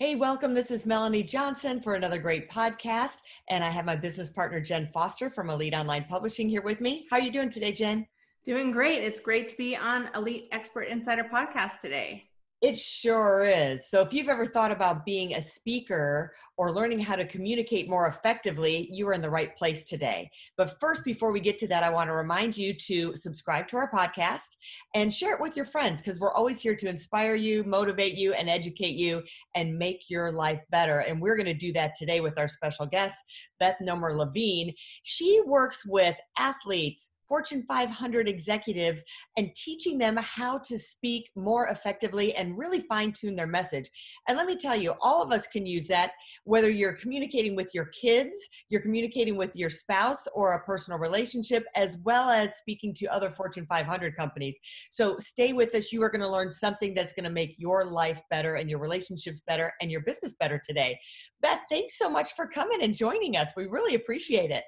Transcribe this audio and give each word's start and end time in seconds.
Hey, 0.00 0.14
welcome. 0.14 0.54
This 0.54 0.70
is 0.70 0.86
Melanie 0.86 1.24
Johnson 1.24 1.80
for 1.80 1.94
another 1.94 2.18
great 2.18 2.48
podcast, 2.48 3.22
and 3.48 3.64
I 3.64 3.68
have 3.68 3.84
my 3.84 3.96
business 3.96 4.30
partner 4.30 4.60
Jen 4.60 4.88
Foster 4.94 5.28
from 5.28 5.50
Elite 5.50 5.74
Online 5.74 6.04
Publishing 6.04 6.48
here 6.48 6.62
with 6.62 6.80
me. 6.80 7.08
How 7.10 7.16
are 7.16 7.20
you 7.20 7.32
doing 7.32 7.50
today, 7.50 7.72
Jen? 7.72 8.06
Doing 8.44 8.70
great. 8.70 9.02
It's 9.02 9.18
great 9.18 9.48
to 9.48 9.56
be 9.56 9.74
on 9.74 10.08
Elite 10.14 10.50
Expert 10.52 10.82
Insider 10.82 11.24
podcast 11.24 11.80
today. 11.80 12.27
It 12.60 12.76
sure 12.76 13.44
is. 13.44 13.88
So, 13.88 14.00
if 14.00 14.12
you've 14.12 14.28
ever 14.28 14.44
thought 14.44 14.72
about 14.72 15.06
being 15.06 15.34
a 15.34 15.40
speaker 15.40 16.34
or 16.56 16.74
learning 16.74 16.98
how 16.98 17.14
to 17.14 17.24
communicate 17.24 17.88
more 17.88 18.08
effectively, 18.08 18.88
you 18.90 19.06
are 19.06 19.12
in 19.12 19.20
the 19.20 19.30
right 19.30 19.54
place 19.56 19.84
today. 19.84 20.28
But 20.56 20.74
first, 20.80 21.04
before 21.04 21.30
we 21.30 21.38
get 21.38 21.56
to 21.58 21.68
that, 21.68 21.84
I 21.84 21.90
want 21.90 22.08
to 22.08 22.14
remind 22.14 22.56
you 22.56 22.74
to 22.74 23.14
subscribe 23.14 23.68
to 23.68 23.76
our 23.76 23.88
podcast 23.88 24.56
and 24.96 25.14
share 25.14 25.34
it 25.34 25.40
with 25.40 25.54
your 25.54 25.66
friends 25.66 26.02
because 26.02 26.18
we're 26.18 26.32
always 26.32 26.60
here 26.60 26.74
to 26.74 26.88
inspire 26.88 27.36
you, 27.36 27.62
motivate 27.62 28.18
you, 28.18 28.32
and 28.32 28.50
educate 28.50 28.96
you 28.96 29.22
and 29.54 29.78
make 29.78 30.10
your 30.10 30.32
life 30.32 30.60
better. 30.70 31.00
And 31.00 31.22
we're 31.22 31.36
going 31.36 31.46
to 31.46 31.54
do 31.54 31.72
that 31.74 31.94
today 31.96 32.20
with 32.20 32.40
our 32.40 32.48
special 32.48 32.86
guest, 32.86 33.22
Beth 33.60 33.76
Noymer 33.80 34.16
Levine. 34.18 34.74
She 35.04 35.40
works 35.46 35.86
with 35.86 36.18
athletes, 36.36 37.10
Fortune 37.28 37.64
500 37.68 38.28
executives 38.28 39.02
and 39.36 39.54
teaching 39.54 39.98
them 39.98 40.16
how 40.16 40.58
to 40.58 40.78
speak 40.78 41.30
more 41.36 41.68
effectively 41.68 42.34
and 42.34 42.56
really 42.56 42.80
fine 42.80 43.12
tune 43.12 43.36
their 43.36 43.46
message. 43.46 43.90
And 44.28 44.36
let 44.36 44.46
me 44.46 44.56
tell 44.56 44.76
you, 44.76 44.94
all 45.02 45.22
of 45.22 45.32
us 45.32 45.46
can 45.46 45.66
use 45.66 45.86
that, 45.88 46.12
whether 46.44 46.70
you're 46.70 46.94
communicating 46.94 47.54
with 47.54 47.74
your 47.74 47.86
kids, 47.86 48.36
you're 48.70 48.80
communicating 48.80 49.36
with 49.36 49.50
your 49.54 49.70
spouse 49.70 50.26
or 50.34 50.54
a 50.54 50.64
personal 50.64 50.98
relationship, 50.98 51.64
as 51.74 51.98
well 52.04 52.30
as 52.30 52.56
speaking 52.56 52.94
to 52.94 53.06
other 53.06 53.30
Fortune 53.30 53.66
500 53.68 54.16
companies. 54.16 54.58
So 54.90 55.18
stay 55.18 55.52
with 55.52 55.74
us. 55.74 55.92
You 55.92 56.02
are 56.02 56.10
going 56.10 56.22
to 56.22 56.30
learn 56.30 56.50
something 56.50 56.94
that's 56.94 57.12
going 57.12 57.24
to 57.24 57.30
make 57.30 57.54
your 57.58 57.84
life 57.84 58.22
better 58.30 58.54
and 58.54 58.70
your 58.70 58.78
relationships 58.78 59.42
better 59.46 59.72
and 59.80 59.90
your 59.90 60.00
business 60.02 60.34
better 60.38 60.60
today. 60.64 60.98
Beth, 61.40 61.60
thanks 61.70 61.98
so 61.98 62.08
much 62.08 62.32
for 62.34 62.46
coming 62.46 62.82
and 62.82 62.94
joining 62.94 63.36
us. 63.36 63.52
We 63.56 63.66
really 63.66 63.94
appreciate 63.94 64.50
it. 64.50 64.64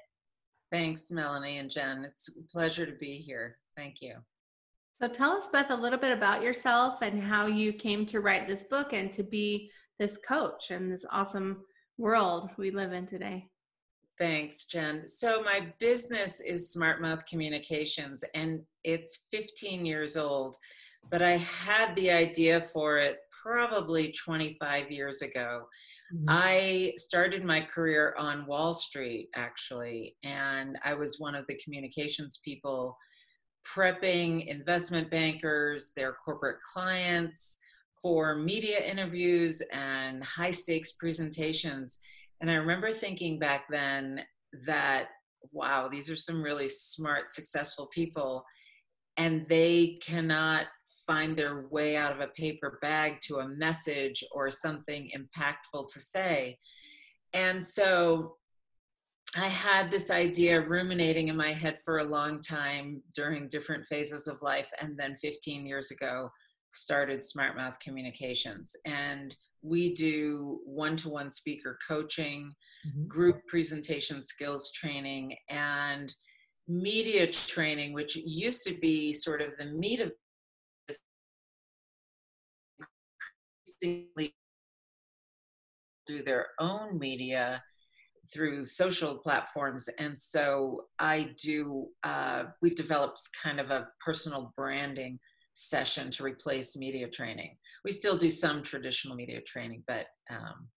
Thanks, 0.71 1.11
Melanie 1.11 1.57
and 1.57 1.69
Jen. 1.69 2.05
It's 2.05 2.29
a 2.29 2.41
pleasure 2.49 2.85
to 2.85 2.93
be 2.93 3.17
here. 3.17 3.57
Thank 3.75 4.01
you. 4.01 4.15
So 5.01 5.09
tell 5.09 5.31
us, 5.31 5.49
Beth, 5.49 5.69
a 5.69 5.75
little 5.75 5.99
bit 5.99 6.13
about 6.13 6.41
yourself 6.41 7.01
and 7.01 7.21
how 7.21 7.47
you 7.47 7.73
came 7.73 8.05
to 8.05 8.21
write 8.21 8.47
this 8.47 8.63
book 8.63 8.93
and 8.93 9.11
to 9.13 9.23
be 9.23 9.69
this 9.99 10.17
coach 10.25 10.71
in 10.71 10.89
this 10.89 11.05
awesome 11.11 11.63
world 11.97 12.49
we 12.57 12.71
live 12.71 12.93
in 12.93 13.05
today. 13.05 13.49
Thanks, 14.17 14.65
Jen. 14.65 15.07
So, 15.07 15.41
my 15.41 15.73
business 15.79 16.39
is 16.39 16.71
Smart 16.71 17.01
Mouth 17.01 17.25
Communications, 17.25 18.23
and 18.35 18.61
it's 18.83 19.25
15 19.31 19.85
years 19.85 20.15
old, 20.15 20.55
but 21.09 21.21
I 21.21 21.37
had 21.37 21.95
the 21.95 22.11
idea 22.11 22.61
for 22.61 22.97
it 22.97 23.17
probably 23.31 24.11
25 24.11 24.91
years 24.91 25.21
ago. 25.21 25.67
Mm-hmm. 26.13 26.25
I 26.27 26.93
started 26.97 27.43
my 27.43 27.61
career 27.61 28.15
on 28.17 28.45
Wall 28.45 28.73
Street, 28.73 29.29
actually, 29.35 30.15
and 30.23 30.77
I 30.83 30.93
was 30.93 31.19
one 31.19 31.35
of 31.35 31.45
the 31.47 31.59
communications 31.63 32.41
people 32.43 32.97
prepping 33.65 34.47
investment 34.47 35.09
bankers, 35.11 35.91
their 35.95 36.13
corporate 36.13 36.59
clients 36.59 37.59
for 38.01 38.35
media 38.35 38.79
interviews 38.79 39.61
and 39.71 40.23
high 40.23 40.51
stakes 40.51 40.93
presentations. 40.93 41.99
And 42.41 42.49
I 42.49 42.55
remember 42.55 42.91
thinking 42.91 43.37
back 43.37 43.65
then 43.69 44.21
that, 44.65 45.09
wow, 45.51 45.87
these 45.87 46.09
are 46.09 46.15
some 46.15 46.41
really 46.41 46.67
smart, 46.67 47.29
successful 47.29 47.87
people, 47.93 48.43
and 49.17 49.47
they 49.47 49.97
cannot 50.01 50.65
find 51.05 51.35
their 51.35 51.67
way 51.69 51.97
out 51.97 52.11
of 52.11 52.19
a 52.19 52.27
paper 52.27 52.79
bag 52.81 53.19
to 53.27 53.37
a 53.37 53.47
message 53.47 54.23
or 54.31 54.49
something 54.49 55.09
impactful 55.15 55.87
to 55.89 55.99
say. 55.99 56.57
And 57.33 57.65
so 57.65 58.35
I 59.37 59.47
had 59.47 59.89
this 59.89 60.11
idea 60.11 60.59
ruminating 60.59 61.29
in 61.29 61.37
my 61.37 61.53
head 61.53 61.77
for 61.85 61.99
a 61.99 62.03
long 62.03 62.41
time 62.41 63.01
during 63.15 63.47
different 63.47 63.85
phases 63.85 64.27
of 64.27 64.41
life. 64.41 64.69
And 64.81 64.97
then 64.97 65.15
15 65.15 65.65
years 65.65 65.91
ago, 65.91 66.29
started 66.71 67.23
Smart 67.23 67.55
Mouth 67.55 67.79
Communications. 67.79 68.75
And 68.85 69.35
we 69.61 69.93
do 69.93 70.59
one 70.65 70.95
to 70.97 71.09
one 71.09 71.29
speaker 71.29 71.77
coaching, 71.87 72.51
mm-hmm. 72.87 73.07
group 73.07 73.45
presentation 73.47 74.23
skills 74.23 74.71
training, 74.71 75.35
and 75.49 76.13
media 76.67 77.27
training, 77.27 77.93
which 77.93 78.15
used 78.15 78.63
to 78.65 78.73
be 78.75 79.13
sort 79.13 79.41
of 79.41 79.55
the 79.57 79.65
meat 79.65 79.99
of 79.99 80.11
increasingly 83.81 84.33
do 86.07 86.23
their 86.23 86.47
own 86.59 86.97
media 86.97 87.63
through 88.31 88.63
social 88.63 89.17
platforms 89.17 89.89
and 89.99 90.17
so 90.17 90.85
i 90.99 91.33
do 91.41 91.87
uh, 92.03 92.43
we've 92.61 92.75
developed 92.75 93.19
kind 93.41 93.59
of 93.59 93.71
a 93.71 93.87
personal 94.03 94.53
branding 94.55 95.19
session 95.53 96.09
to 96.11 96.23
replace 96.23 96.77
media 96.77 97.07
training. 97.07 97.55
We 97.83 97.91
still 97.91 98.17
do 98.17 98.31
some 98.31 98.63
traditional 98.63 99.15
media 99.15 99.41
training 99.41 99.83
but 99.87 100.07
um, 100.29 100.67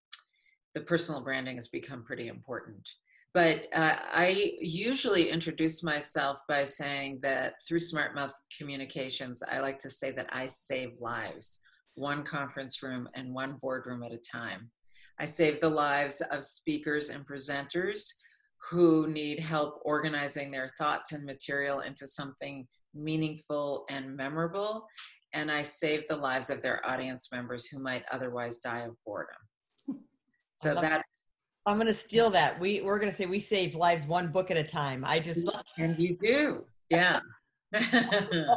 the 0.73 0.81
personal 0.81 1.23
branding 1.23 1.55
has 1.55 1.69
become 1.69 2.03
pretty 2.03 2.27
important. 2.27 2.87
But 3.33 3.67
uh, 3.73 3.97
i 4.13 4.53
usually 4.61 5.29
introduce 5.29 5.83
myself 5.83 6.39
by 6.47 6.63
saying 6.63 7.19
that 7.21 7.55
through 7.67 7.79
smart 7.79 8.15
mouth 8.15 8.33
communications 8.57 9.43
i 9.51 9.59
like 9.59 9.79
to 9.79 9.89
say 9.89 10.11
that 10.11 10.29
i 10.31 10.47
save 10.47 10.91
lives 11.01 11.59
one 11.95 12.23
conference 12.23 12.83
room 12.83 13.09
and 13.15 13.33
one 13.33 13.57
boardroom 13.61 14.03
at 14.03 14.13
a 14.13 14.17
time. 14.17 14.69
I 15.19 15.25
save 15.25 15.61
the 15.61 15.69
lives 15.69 16.21
of 16.31 16.45
speakers 16.45 17.09
and 17.09 17.25
presenters 17.25 18.09
who 18.69 19.07
need 19.07 19.39
help 19.39 19.79
organizing 19.83 20.51
their 20.51 20.69
thoughts 20.77 21.13
and 21.13 21.25
material 21.25 21.81
into 21.81 22.07
something 22.07 22.67
meaningful 22.93 23.85
and 23.89 24.15
memorable. 24.15 24.87
And 25.33 25.51
I 25.51 25.61
save 25.61 26.07
the 26.07 26.15
lives 26.15 26.49
of 26.49 26.61
their 26.61 26.85
audience 26.87 27.29
members 27.31 27.65
who 27.65 27.79
might 27.79 28.03
otherwise 28.11 28.59
die 28.59 28.81
of 28.81 28.95
boredom. 29.05 29.35
So 30.57 30.73
that's. 30.73 31.27
That. 31.65 31.69
I'm 31.69 31.75
going 31.75 31.87
to 31.87 31.93
steal 31.93 32.29
that. 32.29 32.57
We 32.61 32.79
we're 32.79 32.97
going 32.97 33.11
to 33.11 33.15
say 33.15 33.25
we 33.25 33.39
save 33.39 33.75
lives 33.75 34.07
one 34.07 34.31
book 34.31 34.51
at 34.51 34.55
a 34.55 34.63
time. 34.63 35.03
I 35.05 35.19
just 35.19 35.45
and 35.77 35.99
you 35.99 36.15
do, 36.21 36.63
yeah. 36.89 37.19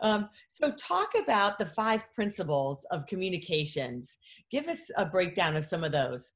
um, 0.00 0.28
so, 0.48 0.72
talk 0.72 1.12
about 1.22 1.58
the 1.58 1.66
five 1.66 2.04
principles 2.14 2.84
of 2.90 3.06
communications. 3.06 4.18
Give 4.50 4.66
us 4.68 4.78
a 4.96 5.06
breakdown 5.06 5.56
of 5.56 5.64
some 5.64 5.84
of 5.84 5.92
those. 5.92 6.32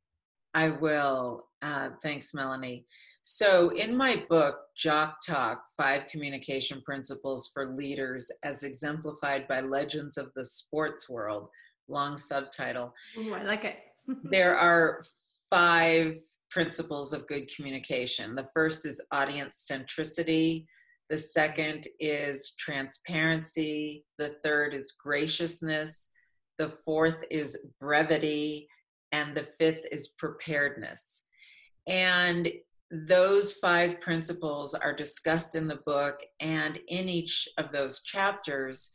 I 0.55 0.71
will. 0.71 1.47
Uh, 1.63 1.91
thanks, 2.03 2.35
Melanie. 2.35 2.87
So, 3.23 3.71
in 3.71 3.97
my 3.97 4.23
book, 4.29 4.57
Jock 4.77 5.17
Talk 5.27 5.63
Five 5.77 6.09
Communication 6.09 6.83
Principles 6.83 7.51
for 7.53 7.75
Leaders, 7.75 8.31
as 8.43 8.65
exemplified 8.65 9.49
by 9.49 9.61
legends 9.61 10.19
of 10.19 10.31
the 10.37 10.45
sports 10.45 11.09
world, 11.09 11.49
long 11.89 12.17
subtitle. 12.17 12.93
Ooh, 13.17 13.35
I 13.35 13.43
like 13.43 13.65
it. 13.65 13.79
there 14.25 14.57
are 14.57 15.03
five 15.49 16.19
principles 16.51 17.13
of 17.13 17.27
good 17.27 17.51
communication. 17.55 18.35
The 18.35 18.49
first 18.53 18.87
is 18.87 19.05
audience 19.11 19.67
centricity, 19.71 20.67
the 21.11 21.19
second 21.19 21.87
is 22.01 22.55
transparency. 22.59 24.05
The 24.19 24.37
third 24.43 24.75
is 24.75 24.93
graciousness. 24.93 26.11
The 26.59 26.69
fourth 26.69 27.19
is 27.31 27.67
brevity. 27.81 28.69
And 29.13 29.35
the 29.35 29.49
fifth 29.59 29.85
is 29.93 30.15
preparedness. 30.19 31.27
And 31.87 32.51
those 32.91 33.55
five 33.55 34.01
principles 34.01 34.75
are 34.75 34.95
discussed 34.95 35.55
in 35.55 35.69
the 35.69 35.81
book. 35.85 36.21
And 36.41 36.79
in 36.89 37.09
each 37.09 37.49
of 37.59 37.73
those 37.73 38.03
chapters, 38.03 38.93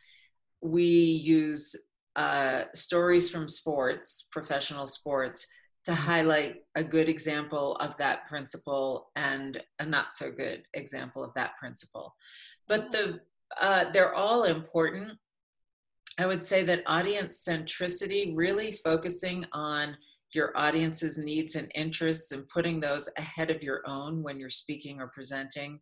we 0.61 0.83
use 0.83 1.75
uh, 2.15 2.63
stories 2.73 3.29
from 3.29 3.47
sports, 3.47 4.27
professional 4.31 4.87
sports, 4.87 5.47
to 5.85 5.93
highlight 5.95 6.57
a 6.75 6.83
good 6.83 7.09
example 7.09 7.75
of 7.77 7.95
that 7.97 8.25
principle 8.25 9.09
and 9.15 9.61
a 9.79 9.85
not 9.85 10.13
so 10.13 10.31
good 10.31 10.63
example 10.73 11.23
of 11.23 11.33
that 11.33 11.57
principle. 11.57 12.15
But 12.67 12.91
the 12.91 13.21
uh, 13.59 13.85
they're 13.91 14.13
all 14.13 14.43
important. 14.43 15.17
I 16.19 16.25
would 16.25 16.45
say 16.45 16.63
that 16.63 16.83
audience 16.85 17.45
centricity, 17.47 18.33
really 18.35 18.71
focusing 18.71 19.45
on 19.53 19.97
your 20.33 20.55
audience's 20.55 21.17
needs 21.17 21.55
and 21.55 21.71
interests 21.73 22.31
and 22.31 22.47
putting 22.47 22.79
those 22.79 23.09
ahead 23.17 23.49
of 23.49 23.63
your 23.63 23.81
own 23.87 24.21
when 24.21 24.39
you're 24.39 24.49
speaking 24.49 24.99
or 24.99 25.07
presenting. 25.07 25.79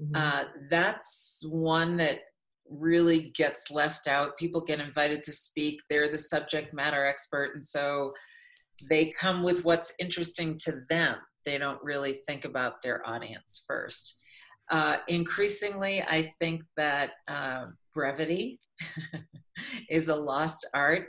Mm-hmm. 0.00 0.14
Uh, 0.14 0.44
that's 0.68 1.42
one 1.48 1.96
that 1.96 2.20
really 2.68 3.30
gets 3.30 3.70
left 3.70 4.06
out. 4.06 4.36
People 4.36 4.60
get 4.60 4.80
invited 4.80 5.22
to 5.22 5.32
speak, 5.32 5.80
they're 5.88 6.10
the 6.10 6.18
subject 6.18 6.74
matter 6.74 7.06
expert, 7.06 7.54
and 7.54 7.64
so 7.64 8.12
they 8.88 9.12
come 9.20 9.42
with 9.42 9.64
what's 9.64 9.94
interesting 9.98 10.56
to 10.64 10.80
them. 10.88 11.16
They 11.44 11.58
don't 11.58 11.82
really 11.82 12.20
think 12.28 12.44
about 12.44 12.82
their 12.82 13.06
audience 13.08 13.64
first. 13.66 14.18
Uh, 14.70 14.98
increasingly, 15.08 16.02
I 16.02 16.32
think 16.40 16.62
that 16.76 17.12
uh, 17.26 17.66
brevity 17.94 18.60
is 19.90 20.08
a 20.08 20.14
lost 20.14 20.66
art. 20.74 21.06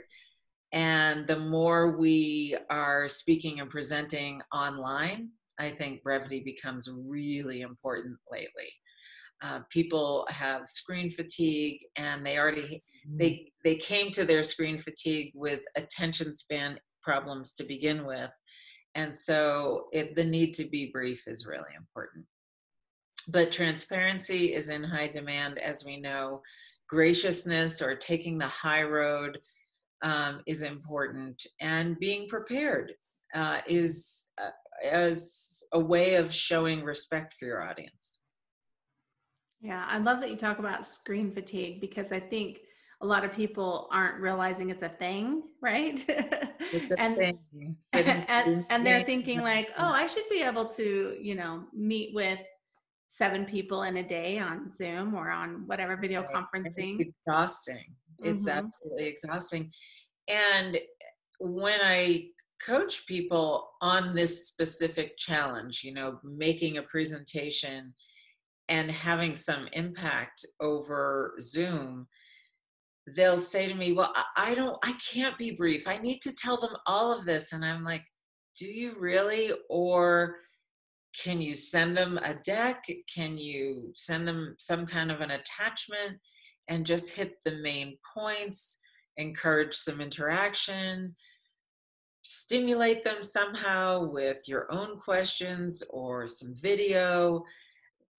And 0.72 1.26
the 1.26 1.38
more 1.38 1.98
we 1.98 2.56
are 2.70 3.08
speaking 3.08 3.60
and 3.60 3.68
presenting 3.68 4.40
online, 4.54 5.30
I 5.58 5.70
think 5.70 6.02
brevity 6.02 6.40
becomes 6.40 6.88
really 6.90 7.60
important 7.60 8.16
lately. 8.30 8.72
Uh, 9.42 9.60
people 9.70 10.26
have 10.30 10.66
screen 10.66 11.10
fatigue 11.10 11.80
and 11.96 12.24
they 12.24 12.38
already 12.38 12.82
they 13.16 13.30
mm-hmm. 13.30 13.44
they 13.64 13.74
came 13.76 14.10
to 14.10 14.26
their 14.26 14.44
screen 14.44 14.78
fatigue 14.78 15.32
with 15.34 15.60
attention 15.76 16.34
span 16.34 16.78
problems 17.02 17.54
to 17.54 17.64
begin 17.64 18.06
with. 18.06 18.32
And 18.94 19.14
so 19.14 19.86
it, 19.92 20.16
the 20.16 20.24
need 20.24 20.52
to 20.54 20.64
be 20.64 20.90
brief 20.92 21.28
is 21.28 21.46
really 21.46 21.74
important. 21.76 22.24
But 23.28 23.52
transparency 23.52 24.54
is 24.54 24.70
in 24.70 24.82
high 24.82 25.08
demand 25.08 25.58
as 25.58 25.84
we 25.84 26.00
know. 26.00 26.42
Graciousness 26.88 27.80
or 27.80 27.94
taking 27.94 28.38
the 28.38 28.46
high 28.46 28.82
road 28.82 29.38
um, 30.02 30.40
is 30.46 30.62
important. 30.62 31.40
And 31.60 31.98
being 31.98 32.26
prepared 32.28 32.94
uh, 33.34 33.60
is 33.66 34.24
uh, 34.42 34.50
as 34.90 35.62
a 35.72 35.78
way 35.78 36.14
of 36.14 36.32
showing 36.32 36.82
respect 36.82 37.34
for 37.34 37.44
your 37.44 37.68
audience. 37.68 38.20
Yeah 39.60 39.84
i 39.88 39.98
love 39.98 40.20
that 40.20 40.30
you 40.30 40.36
talk 40.36 40.58
about 40.58 40.86
screen 40.86 41.32
fatigue 41.32 41.80
because 41.80 42.12
i 42.12 42.20
think 42.20 42.58
a 43.02 43.06
lot 43.06 43.24
of 43.24 43.32
people 43.32 43.88
aren't 43.90 44.20
realizing 44.20 44.70
it's 44.70 44.82
a 44.82 44.88
thing, 44.88 45.42
right? 45.60 46.04
It's 46.72 46.92
a 46.92 47.00
and, 47.00 47.16
thing. 47.16 47.76
and, 48.28 48.66
and 48.68 48.86
they're 48.86 49.02
thinking 49.02 49.40
like, 49.40 49.72
oh, 49.78 49.88
I 49.88 50.06
should 50.06 50.28
be 50.30 50.42
able 50.42 50.66
to, 50.68 51.16
you 51.20 51.34
know, 51.34 51.64
meet 51.74 52.14
with 52.14 52.38
seven 53.08 53.44
people 53.44 53.82
in 53.84 53.96
a 53.96 54.02
day 54.06 54.38
on 54.38 54.70
Zoom 54.70 55.14
or 55.14 55.30
on 55.30 55.66
whatever 55.66 55.96
video 55.96 56.22
right. 56.22 56.34
conferencing. 56.34 57.00
It's 57.00 57.10
exhausting. 57.26 57.96
It's 58.22 58.46
mm-hmm. 58.46 58.66
absolutely 58.66 59.06
exhausting. 59.06 59.72
And 60.28 60.78
when 61.40 61.80
I 61.82 62.28
coach 62.64 63.06
people 63.06 63.70
on 63.80 64.14
this 64.14 64.46
specific 64.46 65.16
challenge, 65.16 65.82
you 65.82 65.94
know, 65.94 66.20
making 66.22 66.76
a 66.76 66.82
presentation 66.82 67.94
and 68.68 68.90
having 68.90 69.34
some 69.34 69.66
impact 69.72 70.44
over 70.60 71.34
Zoom, 71.40 72.06
they'll 73.14 73.38
say 73.38 73.68
to 73.68 73.74
me, 73.74 73.92
Well, 73.92 74.12
I 74.36 74.54
don't, 74.54 74.76
I 74.84 74.92
can't 75.12 75.36
be 75.38 75.52
brief. 75.52 75.86
I 75.88 75.98
need 75.98 76.20
to 76.22 76.34
tell 76.34 76.56
them 76.56 76.76
all 76.86 77.12
of 77.16 77.24
this. 77.24 77.52
And 77.52 77.64
I'm 77.64 77.84
like, 77.84 78.04
Do 78.56 78.66
you 78.66 78.94
really? 78.98 79.52
Or 79.68 80.36
can 81.20 81.40
you 81.40 81.54
send 81.54 81.96
them 81.96 82.18
a 82.18 82.34
deck? 82.34 82.84
Can 83.12 83.36
you 83.36 83.90
send 83.94 84.26
them 84.26 84.54
some 84.58 84.86
kind 84.86 85.10
of 85.10 85.20
an 85.20 85.32
attachment 85.32 86.18
and 86.68 86.86
just 86.86 87.16
hit 87.16 87.34
the 87.44 87.56
main 87.56 87.96
points, 88.14 88.80
encourage 89.16 89.74
some 89.74 90.00
interaction? 90.00 91.14
Stimulate 92.22 93.02
them 93.02 93.22
somehow 93.22 94.04
with 94.04 94.46
your 94.46 94.72
own 94.72 94.98
questions 94.98 95.82
or 95.90 96.26
some 96.26 96.54
video 96.60 97.44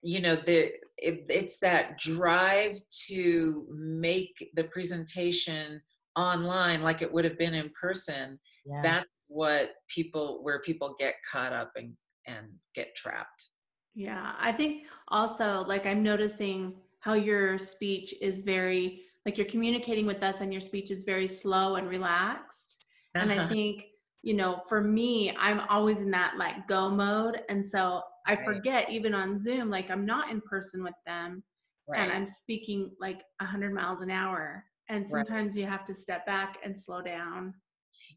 you 0.02 0.20
know 0.20 0.36
the 0.36 0.72
it, 0.98 1.26
it's 1.30 1.60
that 1.60 1.98
drive 1.98 2.78
to 3.08 3.68
make 3.72 4.52
the 4.56 4.64
presentation 4.66 5.82
online 6.16 6.82
like 6.82 7.02
it 7.02 7.12
would 7.12 7.24
have 7.24 7.38
been 7.38 7.54
in 7.54 7.70
person 7.70 8.40
yeah. 8.66 8.82
that's 8.84 9.26
what 9.28 9.72
people 9.88 10.40
where 10.44 10.60
people 10.60 10.96
get 11.00 11.16
caught 11.32 11.54
up 11.54 11.72
and 11.76 11.94
and 12.28 12.48
get 12.76 12.94
trapped 12.96 13.50
yeah 13.96 14.34
i 14.40 14.52
think 14.52 14.84
also 15.08 15.64
like 15.68 15.86
i'm 15.86 16.04
noticing 16.04 16.74
how 17.00 17.14
your 17.14 17.58
speech 17.58 18.14
is 18.22 18.44
very 18.44 19.04
like 19.26 19.38
you're 19.38 19.48
communicating 19.48 20.06
with 20.06 20.22
us 20.24 20.42
and 20.42 20.52
your 20.52 20.62
speech 20.62 20.92
is 20.92 21.04
very 21.04 21.28
slow 21.28 21.76
and 21.76 21.88
relaxed 21.88 22.86
uh-huh. 23.16 23.24
and 23.24 23.32
i 23.32 23.38
uh-huh. 23.38 23.48
think 23.48 23.86
you 24.22 24.34
know 24.34 24.62
for 24.68 24.82
me 24.82 25.36
i'm 25.40 25.62
always 25.70 26.02
in 26.02 26.12
that 26.12 26.34
like 26.38 26.68
go 26.68 26.90
mode 26.90 27.42
and 27.50 27.66
so 27.66 28.02
I 28.28 28.36
right. 28.36 28.46
forget 28.46 28.90
even 28.90 29.14
on 29.14 29.38
Zoom, 29.38 29.70
like 29.70 29.90
I'm 29.90 30.06
not 30.06 30.30
in 30.30 30.42
person 30.42 30.84
with 30.84 30.94
them 31.06 31.44
right. 31.88 32.00
and 32.00 32.12
I'm 32.12 32.26
speaking 32.26 32.92
like 33.00 33.24
100 33.40 33.74
miles 33.74 34.02
an 34.02 34.12
hour. 34.12 34.64
And 34.90 35.10
sometimes 35.10 35.56
right. 35.56 35.62
you 35.62 35.68
have 35.68 35.86
to 35.86 35.96
step 35.96 36.26
back 36.26 36.58
and 36.66 36.78
slow 36.78 37.02
down. 37.02 37.54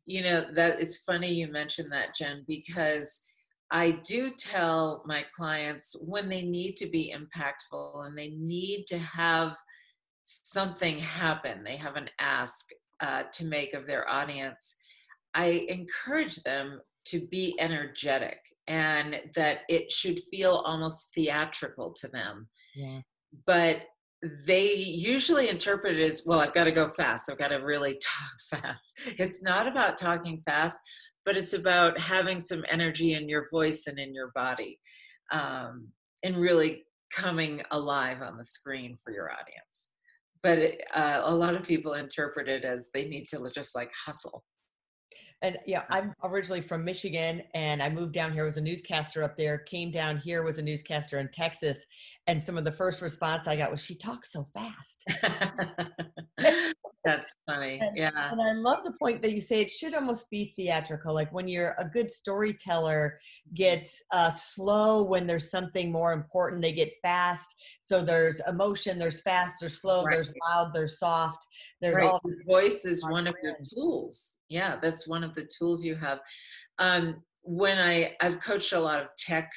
You 0.07 0.23
know, 0.23 0.45
that 0.53 0.81
it's 0.81 0.99
funny 0.99 1.33
you 1.33 1.51
mentioned 1.51 1.93
that, 1.93 2.17
Jen, 2.17 2.45
because 2.49 3.23
I 3.71 3.93
do 4.05 4.31
tell 4.31 5.03
my 5.07 5.25
clients 5.35 5.95
when 6.01 6.29
they 6.29 6.43
need 6.43 6.77
to 6.79 6.87
be 6.87 7.15
impactful 7.15 8.07
and 8.07 8.19
they 8.19 8.31
need 8.31 8.87
to 8.89 8.99
have 8.99 9.57
something 10.25 10.99
happen, 10.99 11.63
they 11.65 11.77
have 11.77 11.97
an 11.97 12.09
ask 12.19 12.71
uh, 13.01 13.25
to 13.33 13.45
make 13.45 13.75
of 13.75 13.87
their 13.87 14.09
audience. 14.09 14.77
I 15.35 15.67
encourage 15.69 16.37
them 16.43 16.81
to 17.07 17.27
be 17.29 17.55
energetic 17.59 18.39
and 18.67 19.21
that 19.35 19.61
it 19.69 19.93
should 19.93 20.19
feel 20.31 20.63
almost 20.65 21.13
theatrical 21.15 21.93
to 22.01 22.09
them. 22.09 22.49
Yeah. 22.75 23.01
But 23.47 23.83
they 24.47 24.75
usually 24.75 25.49
interpret 25.51 25.99
it 25.99 26.03
as 26.03 26.23
well, 26.25 26.41
I've 26.41 26.55
got 26.55 26.65
to 26.65 26.73
go 26.73 26.89
fast. 26.89 27.31
I've 27.31 27.39
got 27.39 27.51
to 27.51 27.57
really 27.57 27.99
talk 28.51 28.63
fast. 28.63 28.99
It's 29.19 29.43
not 29.43 29.67
about 29.69 29.99
talking 29.99 30.41
fast, 30.41 30.81
but 31.25 31.37
it's 31.37 31.53
about 31.53 31.99
having 31.99 32.41
some 32.41 32.65
energy 32.71 33.15
in 33.15 33.29
your 33.29 33.49
voice 33.51 33.87
and 33.87 33.99
in 33.99 34.15
your 34.15 34.31
body 34.35 34.79
um, 35.33 35.89
and 36.23 36.37
really 36.37 36.85
coming 37.13 37.63
alive 37.71 38.23
on 38.23 38.37
the 38.37 38.45
screen 38.45 38.97
for 39.03 39.13
your 39.13 39.31
audience. 39.31 39.91
But 40.43 40.59
it, 40.59 40.83
uh, 40.95 41.23
a 41.25 41.35
lot 41.35 41.55
of 41.55 41.63
people 41.67 41.95
interpret 41.95 42.49
it 42.49 42.65
as 42.65 42.91
they 42.93 43.07
need 43.07 43.27
to 43.29 43.51
just 43.55 43.75
like 43.75 43.91
hustle 44.07 44.45
and 45.45 45.59
yeah, 45.67 45.83
I'm 45.91 46.15
originally 46.23 46.63
from 46.63 46.85
Michigan 46.87 47.43
and 47.53 47.83
I 47.83 47.91
moved 47.91 48.15
down 48.15 48.33
here, 48.33 48.47
was 48.47 48.57
a 48.57 48.63
newscaster 48.63 49.23
up 49.23 49.37
there, 49.37 49.59
came 49.59 49.91
down 49.91 50.17
here, 50.17 50.43
was 50.43 50.59
a 50.59 50.63
newscaster 50.63 51.19
in 51.19 51.29
Texas. 51.29 51.85
And 52.27 52.43
some 52.43 52.57
of 52.57 52.65
the 52.65 52.73
first 52.73 53.03
response 53.03 53.47
I 53.47 53.55
got 53.55 53.71
was, 53.71 53.85
she 53.85 53.95
talks 53.95 54.33
so 54.33 54.47
fast. 54.55 55.05
That's 57.05 57.35
funny. 57.47 57.81
And, 57.81 57.97
yeah. 57.97 58.31
And 58.31 58.41
I 58.41 58.53
love 58.53 58.83
the 58.85 58.93
point 58.93 59.21
that 59.23 59.33
you 59.33 59.41
say 59.41 59.61
it 59.61 59.71
should 59.71 59.95
almost 59.95 60.31
be 60.31 60.55
theatrical. 60.57 61.13
Like 61.13 61.31
when 61.33 61.47
you're 61.47 61.75
a 61.79 61.85
good 61.85 62.11
storyteller 62.11 63.19
gets 63.53 64.03
uh, 64.11 64.31
slow 64.31 65.03
when 65.03 65.27
there's 65.27 65.51
something 65.51 65.93
more 65.93 66.15
important, 66.15 66.63
they 66.63 66.73
get 66.73 66.93
fast. 67.03 67.57
So 67.83 68.01
there's 68.01 68.41
emotion, 68.49 68.99
there's 68.99 69.21
fast, 69.21 69.57
there's 69.61 69.81
slow, 69.81 70.05
right. 70.05 70.15
there's 70.15 70.33
loud, 70.49 70.73
there's 70.73 70.99
soft. 70.99 71.47
There's 71.83 71.99
right. 71.99 72.09
all 72.09 72.23
voice 72.47 72.87
is 72.87 73.05
one 73.07 73.27
of 73.27 73.35
your 73.43 73.57
tools. 73.75 74.39
Yeah, 74.49 74.77
that's 74.81 75.07
one 75.07 75.23
of 75.23 75.35
the 75.35 75.47
tools 75.59 75.85
you 75.85 75.97
have. 75.97 76.21
Um, 76.79 77.23
when 77.43 77.79
I 77.79 78.17
I've 78.23 78.41
coached 78.41 78.73
a 78.73 78.81
lot 78.81 79.03
of 79.03 79.09
tech 79.17 79.51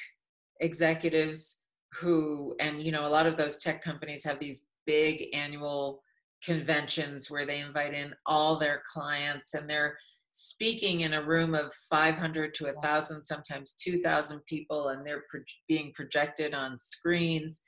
executives 0.60 1.62
who 1.94 2.54
and 2.60 2.82
you 2.82 2.92
know 2.92 3.06
a 3.06 3.08
lot 3.08 3.26
of 3.26 3.38
those 3.38 3.62
tech 3.62 3.80
companies 3.80 4.22
have 4.24 4.38
these 4.38 4.66
big 4.84 5.34
annual 5.34 6.02
conventions 6.44 7.30
where 7.30 7.46
they 7.46 7.60
invite 7.60 7.94
in 7.94 8.14
all 8.26 8.56
their 8.56 8.82
clients 8.92 9.54
and 9.54 9.68
they're 9.68 9.96
speaking 10.30 11.00
in 11.00 11.14
a 11.14 11.24
room 11.24 11.54
of 11.54 11.72
500 11.90 12.54
to 12.54 12.64
1000 12.64 13.22
sometimes 13.22 13.74
2000 13.74 14.40
people 14.46 14.88
and 14.88 15.06
they're 15.06 15.24
pro- 15.28 15.40
being 15.66 15.92
projected 15.94 16.54
on 16.54 16.78
screens. 16.78 17.62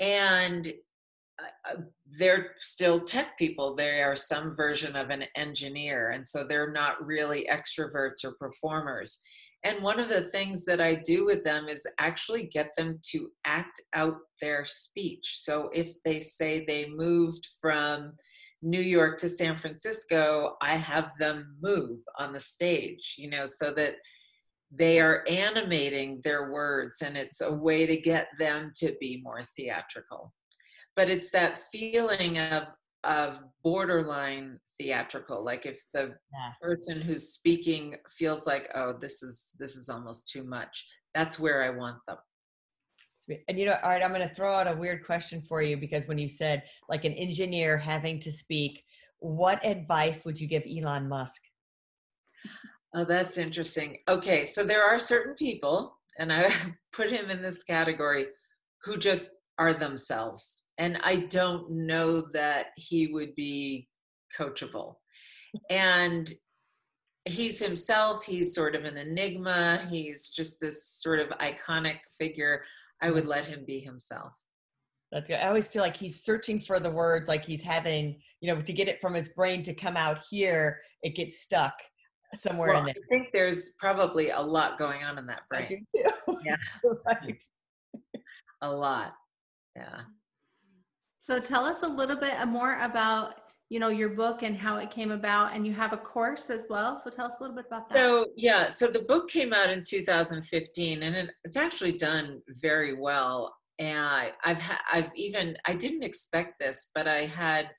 And 0.00 0.72
uh, 1.40 1.72
uh, 1.72 1.76
they're 2.18 2.52
still 2.58 3.00
tech 3.00 3.38
people. 3.38 3.74
They 3.74 4.02
are 4.02 4.16
some 4.16 4.56
version 4.56 4.96
of 4.96 5.10
an 5.10 5.24
engineer 5.36 6.10
and 6.10 6.26
so 6.26 6.44
they're 6.44 6.72
not 6.72 7.04
really 7.04 7.46
extroverts 7.50 8.24
or 8.24 8.34
performers 8.40 9.20
and 9.64 9.82
one 9.82 9.98
of 9.98 10.10
the 10.10 10.20
things 10.20 10.66
that 10.66 10.80
I 10.80 10.94
do 10.94 11.24
with 11.24 11.42
them 11.42 11.68
is 11.68 11.86
actually 11.98 12.44
get 12.44 12.76
them 12.76 12.98
to 13.10 13.28
act 13.46 13.80
out 13.94 14.16
their 14.40 14.64
speech. 14.64 15.38
So 15.38 15.70
if 15.72 15.96
they 16.04 16.20
say 16.20 16.64
they 16.64 16.90
moved 16.90 17.48
from 17.62 18.12
New 18.60 18.80
York 18.80 19.18
to 19.18 19.28
San 19.28 19.56
Francisco, 19.56 20.56
I 20.60 20.76
have 20.76 21.12
them 21.18 21.56
move 21.62 22.00
on 22.18 22.34
the 22.34 22.40
stage, 22.40 23.14
you 23.16 23.30
know, 23.30 23.46
so 23.46 23.72
that 23.72 23.96
they 24.70 25.00
are 25.00 25.24
animating 25.28 26.20
their 26.24 26.50
words 26.50 27.00
and 27.00 27.16
it's 27.16 27.40
a 27.40 27.52
way 27.52 27.86
to 27.86 27.96
get 27.96 28.28
them 28.38 28.70
to 28.76 28.94
be 29.00 29.22
more 29.22 29.42
theatrical. 29.56 30.34
But 30.94 31.08
it's 31.08 31.30
that 31.30 31.58
feeling 31.72 32.38
of, 32.38 32.64
of 33.04 33.40
borderline 33.62 34.58
theatrical 34.78 35.44
like 35.44 35.66
if 35.66 35.82
the 35.92 36.00
yeah. 36.02 36.52
person 36.60 37.00
who's 37.00 37.32
speaking 37.32 37.94
feels 38.08 38.46
like 38.46 38.68
oh 38.74 38.92
this 39.00 39.22
is 39.22 39.54
this 39.58 39.76
is 39.76 39.88
almost 39.88 40.28
too 40.28 40.44
much 40.44 40.86
that's 41.14 41.38
where 41.38 41.62
i 41.62 41.70
want 41.70 41.96
them. 42.08 42.16
And 43.48 43.58
you 43.58 43.66
know 43.66 43.76
all 43.82 43.90
right 43.90 44.04
i'm 44.04 44.12
going 44.12 44.28
to 44.28 44.34
throw 44.34 44.52
out 44.52 44.66
a 44.66 44.76
weird 44.76 45.04
question 45.04 45.42
for 45.42 45.62
you 45.62 45.76
because 45.76 46.08
when 46.08 46.18
you 46.18 46.28
said 46.28 46.64
like 46.88 47.04
an 47.04 47.12
engineer 47.12 47.76
having 47.76 48.18
to 48.20 48.32
speak 48.32 48.82
what 49.20 49.64
advice 49.64 50.24
would 50.24 50.38
you 50.38 50.46
give 50.46 50.64
elon 50.68 51.08
musk? 51.08 51.40
Oh 52.94 53.04
that's 53.04 53.38
interesting. 53.38 53.98
Okay 54.06 54.44
so 54.44 54.64
there 54.64 54.84
are 54.84 54.98
certain 54.98 55.34
people 55.34 55.98
and 56.18 56.32
i 56.32 56.50
put 56.92 57.10
him 57.10 57.30
in 57.30 57.42
this 57.42 57.62
category 57.62 58.26
who 58.82 58.96
just 58.96 59.30
are 59.58 59.72
themselves 59.72 60.63
and 60.78 60.98
i 61.02 61.16
don't 61.16 61.70
know 61.70 62.22
that 62.32 62.68
he 62.76 63.08
would 63.08 63.34
be 63.34 63.88
coachable. 64.36 64.96
And 65.70 66.32
he's 67.26 67.58
himself 67.58 68.24
he's 68.24 68.54
sort 68.54 68.74
of 68.74 68.84
an 68.84 68.98
enigma 68.98 69.80
he's 69.88 70.28
just 70.28 70.60
this 70.60 70.86
sort 70.86 71.20
of 71.20 71.28
iconic 71.38 71.98
figure. 72.18 72.62
I 73.00 73.10
would 73.10 73.26
let 73.26 73.44
him 73.46 73.64
be 73.66 73.80
himself. 73.80 74.38
That's 75.10 75.28
good. 75.28 75.40
I 75.40 75.48
always 75.48 75.68
feel 75.68 75.82
like 75.82 75.96
he's 75.96 76.24
searching 76.24 76.60
for 76.60 76.80
the 76.80 76.90
words 76.90 77.28
like 77.28 77.44
he's 77.44 77.62
having 77.62 78.20
you 78.40 78.52
know 78.52 78.60
to 78.60 78.72
get 78.72 78.88
it 78.88 79.00
from 79.00 79.14
his 79.14 79.28
brain 79.30 79.62
to 79.62 79.74
come 79.74 79.96
out 79.96 80.24
here 80.30 80.80
it 81.02 81.14
gets 81.14 81.40
stuck 81.40 81.74
somewhere 82.34 82.70
well, 82.70 82.80
in 82.80 82.86
there. 82.86 82.94
I 82.96 83.06
think 83.08 83.28
there's 83.32 83.74
probably 83.78 84.30
a 84.30 84.40
lot 84.40 84.76
going 84.76 85.04
on 85.04 85.18
in 85.18 85.26
that 85.26 85.42
brain. 85.48 85.64
I 85.64 85.66
do 85.66 85.78
too. 85.94 86.38
yeah. 86.44 86.56
Right. 87.06 87.42
A 88.62 88.70
lot. 88.70 89.12
Yeah 89.76 90.00
so 91.24 91.38
tell 91.38 91.64
us 91.64 91.82
a 91.82 91.88
little 91.88 92.16
bit 92.16 92.34
more 92.46 92.78
about 92.80 93.34
you 93.70 93.80
know 93.80 93.88
your 93.88 94.10
book 94.10 94.42
and 94.42 94.56
how 94.56 94.76
it 94.76 94.90
came 94.90 95.10
about 95.10 95.54
and 95.54 95.66
you 95.66 95.72
have 95.72 95.92
a 95.92 95.96
course 95.96 96.50
as 96.50 96.66
well 96.68 96.98
so 96.98 97.10
tell 97.10 97.26
us 97.26 97.32
a 97.40 97.42
little 97.42 97.56
bit 97.56 97.66
about 97.66 97.88
that. 97.88 97.98
So 97.98 98.26
yeah 98.36 98.68
so 98.68 98.88
the 98.88 99.00
book 99.00 99.28
came 99.28 99.52
out 99.52 99.70
in 99.70 99.84
2015 99.84 101.02
and 101.02 101.16
it, 101.16 101.30
it's 101.44 101.56
actually 101.56 101.92
done 101.92 102.40
very 102.48 102.94
well 102.94 103.54
and 103.78 104.04
I, 104.04 104.32
i've 104.44 104.60
ha- 104.60 104.82
i've 104.92 105.10
even 105.16 105.56
i 105.66 105.74
didn't 105.74 106.04
expect 106.04 106.60
this 106.60 106.90
but 106.94 107.08
i 107.08 107.22
had 107.22 107.70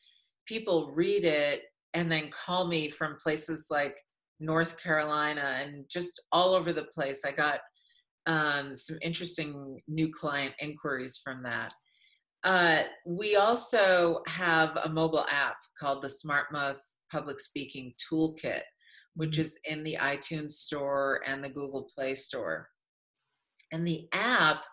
people 0.46 0.92
read 0.94 1.24
it 1.24 1.62
and 1.94 2.12
then 2.12 2.30
call 2.30 2.68
me 2.68 2.90
from 2.90 3.16
places 3.24 3.68
like 3.72 3.98
north 4.40 4.82
carolina 4.82 5.62
and 5.62 5.86
just 5.90 6.22
all 6.32 6.54
over 6.54 6.74
the 6.74 6.86
place. 6.94 7.24
I 7.26 7.32
got 7.32 7.60
um, 8.28 8.76
some 8.76 8.98
interesting 9.02 9.80
new 9.88 10.12
client 10.12 10.54
inquiries 10.60 11.20
from 11.24 11.44
that 11.44 11.74
uh, 12.46 12.84
we 13.06 13.36
also 13.36 14.22
have 14.28 14.78
a 14.78 14.90
mobile 14.90 15.26
app 15.32 15.58
called 15.80 16.04
the 16.04 16.08
SmartMouth 16.08 16.78
Public 17.12 17.40
Speaking 17.40 17.92
Toolkit, 17.98 18.62
which 19.16 19.32
mm-hmm. 19.32 19.42
is 19.42 19.60
in 19.66 19.84
the 19.84 19.98
iTunes 20.00 20.52
Store 20.52 21.22
and 21.26 21.44
the 21.44 21.50
Google 21.50 21.90
Play 21.94 22.14
Store. 22.14 22.70
And 23.72 23.86
the 23.86 24.08
app 24.14 24.64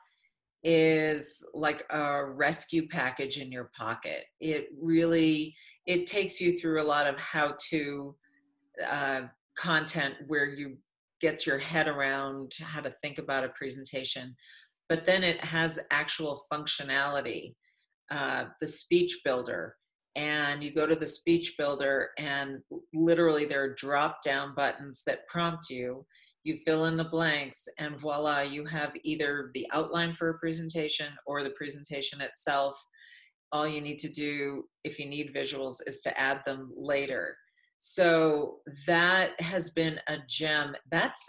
is 0.63 1.45
like 1.55 1.83
a 1.91 2.25
rescue 2.25 2.87
package 2.87 3.39
in 3.39 3.51
your 3.51 3.71
pocket. 3.77 4.25
It 4.41 4.69
really 4.81 5.57
it 5.87 6.07
takes 6.07 6.41
you 6.41 6.59
through 6.59 6.81
a 6.81 6.85
lot 6.85 7.09
of 7.09 7.19
how 7.19 7.55
to 7.71 8.15
uh, 8.89 9.23
content 9.57 10.15
where 10.29 10.47
you 10.47 10.77
gets 11.21 11.47
your 11.47 11.59
head 11.59 11.89
around 11.89 12.53
how 12.61 12.81
to 12.81 12.91
think 13.03 13.19
about 13.19 13.45
a 13.45 13.49
presentation 13.51 14.35
but 14.89 15.05
then 15.07 15.23
it 15.23 15.43
has 15.45 15.79
actual 15.91 16.41
functionality 16.53 17.55
uh, 18.13 18.45
the 18.61 18.67
speech 18.67 19.21
builder. 19.25 19.75
And 20.15 20.63
you 20.63 20.75
go 20.75 20.87
to 20.87 20.95
the 20.95 21.07
speech 21.07 21.55
builder 21.57 22.11
and 22.19 22.59
literally 22.93 23.47
there 23.47 23.65
are 23.65 23.75
drop 23.75 24.23
down 24.23 24.55
buttons 24.55 25.03
that 25.07 25.27
prompt 25.27 25.71
you. 25.71 26.05
You 26.45 26.57
fill 26.57 26.85
in 26.85 26.99
the 26.99 27.05
blanks 27.05 27.67
and 27.79 27.99
voila 27.99 28.41
you 28.43 28.67
have 28.67 28.95
either 29.05 29.51
the 29.55 29.67
outline 29.73 30.13
for 30.13 30.29
a 30.29 30.39
presentation 30.39 31.09
or 31.27 31.43
the 31.43 31.51
presentation 31.57 32.21
itself. 32.21 32.77
All 33.53 33.67
you 33.67 33.81
need 33.81 33.99
to 34.01 34.11
do 34.11 34.65
if 34.85 34.99
you 34.99 35.07
need 35.07 35.35
visuals 35.35 35.77
is 35.87 36.03
to 36.03 36.21
add 36.21 36.43
them 36.45 36.71
later. 36.77 37.37
So 37.79 38.59
that 38.87 39.41
has 39.41 39.71
been 39.71 39.99
a 40.09 40.19
gem. 40.29 40.77
That's 40.91 41.27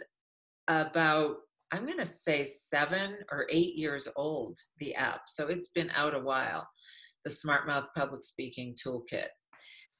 about 0.67 1.37
I'm 1.73 1.87
going 1.87 1.97
to 1.97 2.05
say 2.05 2.45
seven 2.45 3.15
or 3.31 3.47
eight 3.49 3.75
years 3.75 4.07
old, 4.15 4.59
the 4.77 4.93
app. 4.93 5.21
So 5.27 5.47
it's 5.47 5.69
been 5.69 5.91
out 5.95 6.13
a 6.13 6.19
while, 6.19 6.67
the 7.25 7.31
SmartMouth 7.31 7.87
Public 7.97 8.21
Speaking 8.21 8.75
Toolkit. 8.75 9.29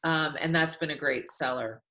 Um, 0.04 0.38
and 0.40 0.56
that's 0.56 0.76
been 0.76 0.92
a 0.92 0.96
great 0.96 1.32
seller. 1.32 1.82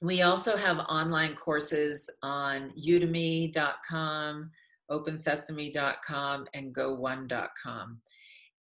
We 0.00 0.22
also 0.22 0.56
have 0.56 0.78
online 0.78 1.34
courses 1.34 2.08
on 2.22 2.70
udemy.com, 2.70 4.50
opensesame.com, 4.90 6.46
and 6.54 6.74
go1.com. 6.74 8.00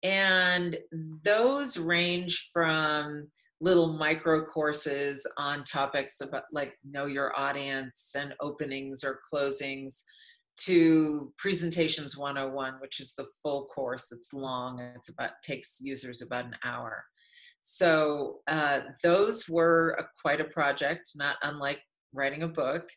And 0.02 0.78
those 1.22 1.78
range 1.78 2.50
from 2.52 3.28
little 3.60 3.92
micro 3.94 4.44
courses 4.44 5.26
on 5.36 5.64
topics 5.64 6.20
about 6.20 6.44
like 6.52 6.74
know 6.88 7.06
your 7.06 7.38
audience 7.38 8.14
and 8.16 8.34
openings 8.40 9.02
or 9.02 9.20
closings 9.32 10.02
to 10.56 11.32
presentations 11.38 12.16
101 12.16 12.74
which 12.80 13.00
is 13.00 13.14
the 13.14 13.26
full 13.42 13.66
course. 13.66 14.12
It's 14.12 14.32
long. 14.32 14.80
It's 14.96 15.08
about 15.08 15.30
takes 15.42 15.78
users 15.80 16.22
about 16.22 16.46
an 16.46 16.56
hour. 16.64 17.04
So 17.60 18.38
uh, 18.46 18.80
those 19.02 19.48
were 19.48 19.96
a, 19.98 20.04
quite 20.22 20.40
a 20.40 20.44
project 20.44 21.10
not 21.16 21.36
unlike 21.42 21.80
writing 22.12 22.42
a 22.42 22.48
book 22.48 22.88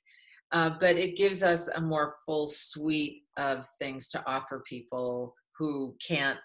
uh, 0.51 0.71
but 0.79 0.97
it 0.97 1.15
gives 1.15 1.43
us 1.43 1.69
a 1.69 1.81
more 1.81 2.13
full 2.25 2.45
suite 2.45 3.23
of 3.37 3.65
things 3.79 4.09
to 4.09 4.23
offer 4.27 4.61
people 4.67 5.33
who 5.57 5.95
can't 6.05 6.39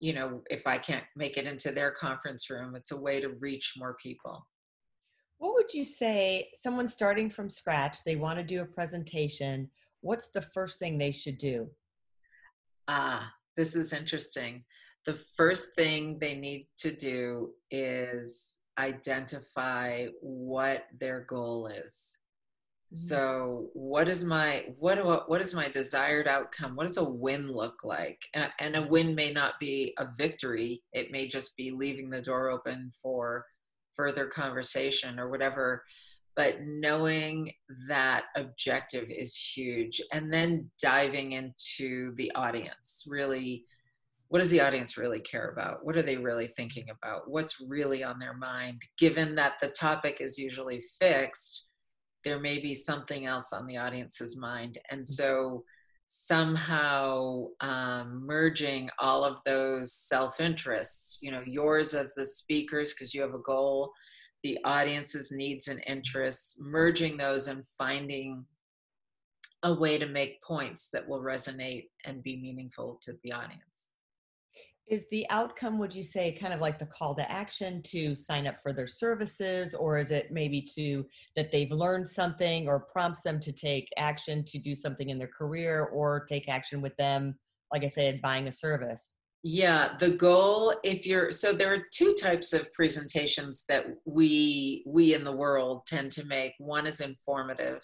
you 0.00 0.12
know, 0.12 0.42
if 0.50 0.66
I 0.66 0.78
can't 0.78 1.04
make 1.16 1.36
it 1.36 1.46
into 1.46 1.72
their 1.72 1.90
conference 1.90 2.50
room, 2.50 2.74
it's 2.76 2.92
a 2.92 3.00
way 3.00 3.20
to 3.20 3.30
reach 3.40 3.74
more 3.76 3.96
people. 4.00 4.46
What 5.38 5.54
would 5.54 5.72
you 5.72 5.84
say 5.84 6.50
someone 6.54 6.88
starting 6.88 7.30
from 7.30 7.50
scratch, 7.50 7.98
they 8.04 8.16
want 8.16 8.38
to 8.38 8.44
do 8.44 8.62
a 8.62 8.66
presentation, 8.66 9.70
what's 10.00 10.28
the 10.28 10.42
first 10.42 10.78
thing 10.78 10.98
they 10.98 11.12
should 11.12 11.38
do? 11.38 11.68
Ah, 12.88 13.32
this 13.56 13.76
is 13.76 13.92
interesting. 13.92 14.64
The 15.04 15.14
first 15.14 15.74
thing 15.74 16.18
they 16.18 16.34
need 16.34 16.68
to 16.78 16.90
do 16.90 17.50
is 17.70 18.60
identify 18.78 20.06
what 20.20 20.86
their 21.00 21.20
goal 21.20 21.66
is. 21.66 22.18
Mm-hmm. 22.92 22.96
So, 22.96 23.68
what 23.74 24.08
is 24.08 24.24
my 24.24 24.64
what 24.78 24.94
do, 24.94 25.04
what 25.26 25.42
is 25.42 25.54
my 25.54 25.68
desired 25.68 26.26
outcome? 26.26 26.74
What 26.74 26.86
does 26.86 26.96
a 26.96 27.04
win 27.04 27.52
look 27.52 27.84
like? 27.84 28.18
And, 28.32 28.50
and 28.60 28.76
a 28.76 28.86
win 28.86 29.14
may 29.14 29.30
not 29.30 29.60
be 29.60 29.92
a 29.98 30.06
victory. 30.16 30.82
It 30.94 31.12
may 31.12 31.28
just 31.28 31.54
be 31.54 31.70
leaving 31.70 32.08
the 32.08 32.22
door 32.22 32.48
open 32.48 32.90
for 33.02 33.44
further 33.94 34.26
conversation 34.26 35.20
or 35.20 35.28
whatever. 35.28 35.82
But 36.34 36.62
knowing 36.62 37.52
that 37.88 38.26
objective 38.36 39.10
is 39.10 39.36
huge, 39.36 40.00
and 40.12 40.32
then 40.32 40.70
diving 40.80 41.32
into 41.32 42.14
the 42.14 42.32
audience. 42.34 43.04
Really, 43.06 43.66
what 44.28 44.38
does 44.38 44.50
the 44.50 44.62
audience 44.62 44.96
really 44.96 45.20
care 45.20 45.50
about? 45.50 45.84
What 45.84 45.96
are 45.98 46.02
they 46.02 46.16
really 46.16 46.46
thinking 46.46 46.86
about? 46.88 47.22
What's 47.26 47.60
really 47.68 48.02
on 48.02 48.18
their 48.18 48.34
mind? 48.34 48.80
Given 48.98 49.34
that 49.34 49.54
the 49.60 49.68
topic 49.68 50.22
is 50.22 50.38
usually 50.38 50.80
fixed 50.98 51.67
there 52.28 52.38
may 52.38 52.58
be 52.58 52.74
something 52.74 53.24
else 53.24 53.54
on 53.54 53.66
the 53.66 53.78
audience's 53.78 54.36
mind. 54.36 54.76
And 54.90 55.00
mm-hmm. 55.00 55.12
so 55.12 55.64
somehow 56.04 57.46
um, 57.62 58.26
merging 58.26 58.90
all 58.98 59.24
of 59.24 59.38
those 59.46 59.94
self 59.94 60.38
interests, 60.38 61.20
you 61.22 61.30
know, 61.30 61.42
yours 61.46 61.94
as 61.94 62.14
the 62.14 62.26
speakers, 62.26 62.92
because 62.92 63.14
you 63.14 63.22
have 63.22 63.32
a 63.32 63.40
goal, 63.40 63.92
the 64.42 64.58
audience's 64.66 65.32
needs 65.32 65.68
and 65.68 65.82
interests, 65.86 66.58
merging 66.60 67.16
those 67.16 67.48
and 67.48 67.66
finding 67.78 68.44
a 69.62 69.72
way 69.72 69.96
to 69.96 70.06
make 70.06 70.42
points 70.42 70.90
that 70.90 71.08
will 71.08 71.22
resonate 71.22 71.88
and 72.04 72.22
be 72.22 72.36
meaningful 72.36 72.98
to 73.02 73.14
the 73.24 73.32
audience. 73.32 73.94
Is 74.90 75.04
the 75.10 75.26
outcome, 75.28 75.78
would 75.78 75.94
you 75.94 76.02
say, 76.02 76.32
kind 76.32 76.54
of 76.54 76.60
like 76.60 76.78
the 76.78 76.86
call 76.86 77.14
to 77.16 77.30
action 77.30 77.82
to 77.82 78.14
sign 78.14 78.46
up 78.46 78.56
for 78.62 78.72
their 78.72 78.86
services, 78.86 79.74
or 79.74 79.98
is 79.98 80.10
it 80.10 80.32
maybe 80.32 80.62
to 80.76 81.04
that 81.36 81.52
they've 81.52 81.70
learned 81.70 82.08
something 82.08 82.66
or 82.66 82.80
prompts 82.80 83.20
them 83.20 83.38
to 83.40 83.52
take 83.52 83.88
action 83.98 84.42
to 84.46 84.58
do 84.58 84.74
something 84.74 85.10
in 85.10 85.18
their 85.18 85.28
career 85.28 85.84
or 85.92 86.24
take 86.24 86.48
action 86.48 86.80
with 86.80 86.96
them, 86.96 87.38
like 87.72 87.84
I 87.84 87.88
said, 87.88 88.22
buying 88.22 88.48
a 88.48 88.52
service? 88.52 89.14
Yeah, 89.44 89.96
the 89.98 90.10
goal 90.10 90.74
if 90.82 91.06
you're 91.06 91.30
so 91.30 91.52
there 91.52 91.72
are 91.72 91.84
two 91.92 92.14
types 92.20 92.52
of 92.52 92.72
presentations 92.72 93.64
that 93.68 93.86
we 94.04 94.82
we 94.86 95.14
in 95.14 95.22
the 95.22 95.32
world 95.32 95.82
tend 95.86 96.10
to 96.12 96.24
make. 96.24 96.54
One 96.58 96.86
is 96.86 97.00
informative 97.00 97.80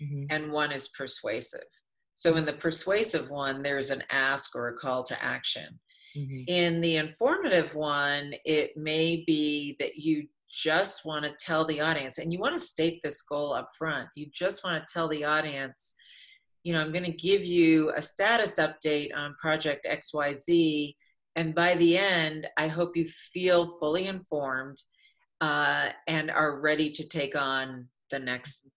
mm-hmm. 0.00 0.24
and 0.30 0.52
one 0.52 0.70
is 0.70 0.88
persuasive. 0.88 1.66
So 2.14 2.36
in 2.36 2.46
the 2.46 2.52
persuasive 2.52 3.30
one 3.30 3.62
there's 3.62 3.90
an 3.90 4.04
ask 4.10 4.54
or 4.54 4.68
a 4.68 4.76
call 4.76 5.02
to 5.04 5.22
action 5.22 5.80
Mm-hmm. 6.16 6.42
In 6.46 6.80
the 6.80 6.96
informative 6.96 7.74
one, 7.74 8.34
it 8.44 8.76
may 8.76 9.24
be 9.26 9.76
that 9.80 9.96
you 9.96 10.26
just 10.52 11.06
want 11.06 11.24
to 11.24 11.32
tell 11.38 11.64
the 11.64 11.80
audience, 11.80 12.18
and 12.18 12.32
you 12.32 12.38
want 12.38 12.54
to 12.54 12.60
state 12.60 13.00
this 13.02 13.22
goal 13.22 13.54
up 13.54 13.70
front. 13.76 14.08
You 14.14 14.26
just 14.32 14.64
want 14.64 14.86
to 14.86 14.92
tell 14.92 15.08
the 15.08 15.24
audience, 15.24 15.94
you 16.62 16.72
know, 16.72 16.80
I'm 16.80 16.92
going 16.92 17.04
to 17.04 17.12
give 17.12 17.44
you 17.44 17.92
a 17.96 18.02
status 18.02 18.58
update 18.58 19.16
on 19.16 19.34
Project 19.40 19.86
XYZ. 19.90 20.94
And 21.34 21.54
by 21.54 21.74
the 21.74 21.96
end, 21.96 22.46
I 22.58 22.68
hope 22.68 22.96
you 22.96 23.06
feel 23.06 23.66
fully 23.66 24.06
informed 24.06 24.80
uh, 25.40 25.88
and 26.06 26.30
are 26.30 26.60
ready 26.60 26.90
to 26.90 27.08
take 27.08 27.34
on 27.34 27.88
the 28.10 28.18
next 28.18 28.68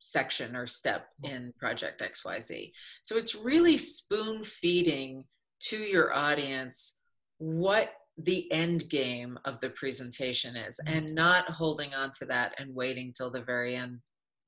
section 0.00 0.54
or 0.54 0.66
step 0.66 1.08
in 1.24 1.52
Project 1.58 2.00
XYZ. 2.00 2.72
So 3.02 3.16
it's 3.16 3.34
really 3.34 3.76
spoon 3.76 4.44
feeding 4.44 5.24
to 5.60 5.76
your 5.78 6.14
audience 6.14 6.98
what 7.38 7.92
the 8.18 8.50
end 8.52 8.88
game 8.88 9.38
of 9.44 9.60
the 9.60 9.70
presentation 9.70 10.56
is 10.56 10.80
mm-hmm. 10.86 10.98
and 10.98 11.14
not 11.14 11.50
holding 11.50 11.94
on 11.94 12.10
to 12.12 12.24
that 12.26 12.54
and 12.58 12.74
waiting 12.74 13.12
till 13.16 13.30
the 13.30 13.42
very 13.42 13.76
end 13.76 13.98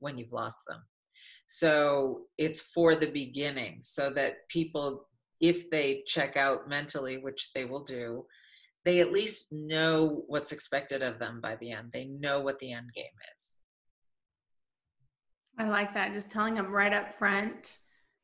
when 0.01 0.17
you've 0.17 0.33
lost 0.33 0.65
them. 0.67 0.83
So 1.47 2.23
it's 2.37 2.61
for 2.61 2.95
the 2.95 3.11
beginning 3.11 3.79
so 3.81 4.11
that 4.11 4.49
people, 4.49 5.09
if 5.41 5.71
they 5.71 6.03
check 6.07 6.37
out 6.37 6.69
mentally, 6.69 7.19
which 7.19 7.51
they 7.55 7.65
will 7.65 7.85
do, 7.85 8.27
they 8.85 9.01
at 9.01 9.13
least 9.13 9.53
know 9.53 10.25
what's 10.29 10.53
expected 10.53 11.03
of 11.03 11.19
them 11.19 11.41
by 11.41 11.57
the 11.57 11.73
end. 11.73 11.91
They 11.93 12.05
know 12.07 12.41
what 12.41 12.59
the 12.59 12.73
end 12.73 12.91
game 12.95 13.05
is. 13.35 13.57
I 15.59 15.69
like 15.69 15.93
that. 15.95 16.13
Just 16.13 16.31
telling 16.31 16.55
them 16.55 16.71
right 16.71 16.93
up 16.93 17.13
front 17.13 17.79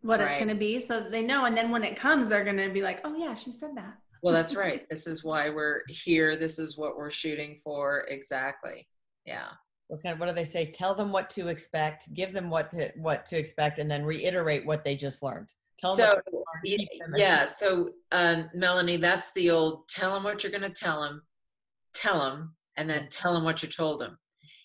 what 0.05 0.21
right. 0.21 0.29
it's 0.29 0.37
going 0.37 0.49
to 0.49 0.55
be 0.55 0.79
so 0.81 1.01
they 1.11 1.23
know. 1.23 1.47
And 1.47 1.57
then 1.57 1.71
when 1.71 1.83
it 1.83 1.97
comes, 1.97 2.29
they're 2.29 2.45
going 2.45 2.59
to 2.59 2.69
be 2.69 2.83
like, 2.83 3.01
oh, 3.05 3.17
yeah, 3.17 3.35
she 3.35 3.51
said 3.51 3.71
that. 3.77 3.97
well, 4.23 4.35
that's 4.35 4.55
right. 4.65 4.87
This 4.91 5.07
is 5.07 5.25
why 5.25 5.49
we're 5.49 5.81
here. 5.89 6.37
This 6.37 6.59
is 6.59 6.77
what 6.77 6.97
we're 6.97 7.11
shooting 7.11 7.59
for. 7.65 8.05
Exactly. 8.09 8.87
Yeah. 9.25 9.49
What's 9.89 10.03
kind 10.03 10.13
of, 10.13 10.21
what 10.21 10.29
do 10.29 10.35
they 10.35 10.45
say? 10.45 10.71
Tell 10.71 10.95
them 10.95 11.11
what 11.11 11.31
to 11.31 11.49
expect, 11.49 12.13
give 12.13 12.35
them 12.35 12.51
what 12.51 12.71
to, 12.73 12.93
what 12.97 13.25
to 13.27 13.39
expect, 13.39 13.79
and 13.79 13.91
then 13.91 14.05
reiterate 14.05 14.67
what 14.67 14.85
they 14.85 14.95
just 14.95 15.23
learned. 15.23 15.53
Tell 15.79 15.95
so, 15.95 16.21
them. 16.31 16.77
yeah. 17.17 17.47
So, 17.47 17.91
um, 18.13 18.51
Melanie, 18.55 18.97
that's 18.97 19.33
the 19.33 19.51
old 19.51 19.89
tell 19.89 20.13
them 20.13 20.23
what 20.23 20.43
you're 20.43 20.53
going 20.53 20.63
to 20.63 20.71
tell 20.71 21.01
them, 21.01 21.23
tell 21.95 22.21
them, 22.21 22.55
and 22.77 22.89
then 22.89 23.09
tell 23.11 23.33
them 23.33 23.45
what 23.45 23.63
you 23.63 23.69
told 23.71 24.01
them. 24.01 24.19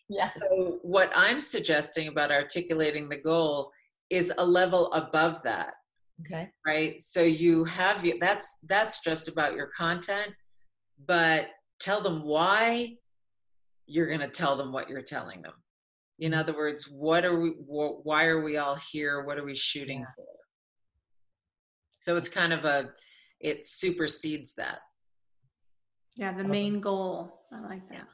Yeah. 0.09 0.27
So 0.27 0.79
what 0.81 1.11
I'm 1.15 1.39
suggesting 1.39 2.07
about 2.07 2.31
articulating 2.31 3.07
the 3.07 3.17
goal 3.17 3.71
is 4.09 4.33
a 4.37 4.45
level 4.45 4.91
above 4.93 5.41
that. 5.43 5.73
Okay. 6.21 6.49
Right. 6.65 6.99
So 7.01 7.21
you 7.21 7.63
have 7.65 8.05
that's 8.19 8.59
that's 8.67 9.01
just 9.01 9.27
about 9.27 9.55
your 9.55 9.67
content, 9.67 10.33
but 11.07 11.47
tell 11.79 12.01
them 12.01 12.23
why 12.23 12.97
you're 13.85 14.07
going 14.07 14.19
to 14.19 14.27
tell 14.27 14.55
them 14.55 14.71
what 14.71 14.89
you're 14.89 15.01
telling 15.01 15.41
them. 15.41 15.53
In 16.19 16.33
other 16.33 16.53
words, 16.53 16.89
what 16.89 17.23
are 17.23 17.39
we 17.39 17.49
wh- 17.51 18.05
why 18.05 18.25
are 18.25 18.43
we 18.43 18.57
all 18.57 18.75
here? 18.91 19.23
What 19.23 19.37
are 19.37 19.45
we 19.45 19.55
shooting 19.55 20.01
yeah. 20.01 20.13
for? 20.15 20.25
So 21.97 22.17
it's 22.17 22.29
kind 22.29 22.51
of 22.51 22.65
a 22.65 22.89
it 23.39 23.63
supersedes 23.63 24.53
that. 24.55 24.79
Yeah, 26.17 26.33
the 26.33 26.43
main 26.43 26.81
goal. 26.81 27.45
I 27.53 27.61
like 27.61 27.87
that. 27.89 28.07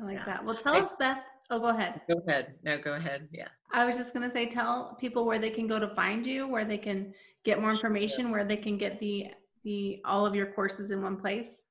I 0.00 0.04
like 0.04 0.16
yeah. 0.16 0.24
that. 0.26 0.44
Well, 0.44 0.54
tell 0.54 0.74
I, 0.74 0.80
us, 0.80 0.94
Beth. 0.98 1.22
Oh, 1.50 1.60
go 1.60 1.68
ahead. 1.68 2.00
Go 2.08 2.20
ahead. 2.26 2.54
No, 2.64 2.78
go 2.78 2.94
ahead. 2.94 3.28
Yeah. 3.32 3.48
I 3.72 3.86
was 3.86 3.96
just 3.96 4.12
going 4.12 4.28
to 4.28 4.34
say, 4.34 4.46
tell 4.46 4.96
people 5.00 5.24
where 5.24 5.38
they 5.38 5.50
can 5.50 5.66
go 5.66 5.78
to 5.78 5.88
find 5.94 6.26
you, 6.26 6.48
where 6.48 6.64
they 6.64 6.78
can 6.78 7.12
get 7.44 7.60
more 7.60 7.70
information, 7.70 8.30
where 8.30 8.44
they 8.44 8.56
can 8.56 8.78
get 8.78 8.98
the 9.00 9.26
the 9.64 10.00
all 10.04 10.24
of 10.24 10.34
your 10.34 10.46
courses 10.46 10.90
in 10.90 11.02
one 11.02 11.16
place. 11.16 11.64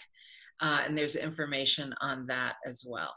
Uh, 0.62 0.82
and 0.86 0.98
there's 0.98 1.16
information 1.16 1.94
on 2.02 2.26
that 2.26 2.56
as 2.66 2.86
well. 2.88 3.14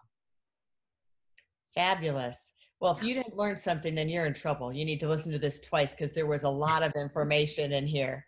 Fabulous. 1.75 2.53
Well, 2.81 2.93
if 2.93 3.03
you 3.03 3.15
didn't 3.15 3.37
learn 3.37 3.57
something, 3.57 3.95
then 3.95 4.09
you're 4.09 4.27
in 4.27 4.35
trouble. 4.35 4.75
You 4.75 4.85
need 4.85 5.01
to 5.01 5.09
listen 5.09 5.33
to 5.33 5.39
this 5.39 5.61
twice 5.61 5.95
because 5.95 6.13
there 6.13 6.27
was 6.27 6.45
a 6.45 6.49
lot 6.49 6.85
of 6.85 6.93
information 6.95 7.73
in 7.73 7.87
here. 7.87 8.25